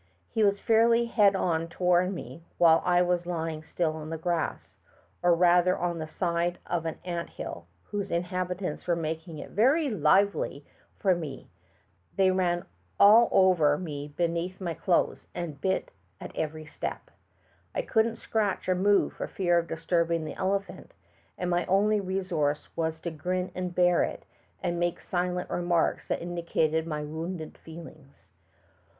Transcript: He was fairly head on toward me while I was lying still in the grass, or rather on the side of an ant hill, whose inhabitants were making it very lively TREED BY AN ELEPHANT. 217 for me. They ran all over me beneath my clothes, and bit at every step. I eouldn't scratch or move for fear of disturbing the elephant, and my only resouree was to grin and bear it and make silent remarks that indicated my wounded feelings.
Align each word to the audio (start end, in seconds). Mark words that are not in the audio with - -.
He 0.31 0.43
was 0.43 0.59
fairly 0.59 1.05
head 1.05 1.35
on 1.35 1.67
toward 1.67 2.11
me 2.11 2.43
while 2.57 2.81
I 2.83 3.03
was 3.03 3.27
lying 3.27 3.61
still 3.61 4.01
in 4.01 4.09
the 4.09 4.17
grass, 4.17 4.79
or 5.21 5.35
rather 5.35 5.77
on 5.77 5.99
the 5.99 6.07
side 6.07 6.57
of 6.65 6.87
an 6.87 6.97
ant 7.05 7.29
hill, 7.29 7.67
whose 7.91 8.09
inhabitants 8.09 8.87
were 8.87 8.95
making 8.95 9.37
it 9.37 9.51
very 9.51 9.91
lively 9.91 10.65
TREED 10.99 11.03
BY 11.03 11.09
AN 11.09 11.17
ELEPHANT. 11.37 11.47
217 12.17 12.31
for 12.31 12.31
me. 12.31 12.31
They 12.31 12.31
ran 12.31 12.65
all 12.99 13.29
over 13.31 13.77
me 13.77 14.07
beneath 14.07 14.59
my 14.59 14.73
clothes, 14.73 15.27
and 15.35 15.61
bit 15.61 15.91
at 16.19 16.35
every 16.35 16.65
step. 16.65 17.11
I 17.75 17.83
eouldn't 17.83 18.17
scratch 18.17 18.67
or 18.67 18.73
move 18.73 19.13
for 19.13 19.27
fear 19.27 19.59
of 19.59 19.67
disturbing 19.67 20.25
the 20.25 20.33
elephant, 20.33 20.95
and 21.37 21.47
my 21.51 21.63
only 21.67 21.99
resouree 22.01 22.57
was 22.75 22.99
to 23.01 23.11
grin 23.11 23.51
and 23.53 23.75
bear 23.75 24.01
it 24.01 24.25
and 24.63 24.79
make 24.79 24.99
silent 24.99 25.51
remarks 25.51 26.07
that 26.07 26.23
indicated 26.23 26.87
my 26.87 27.03
wounded 27.03 27.55
feelings. 27.55 28.25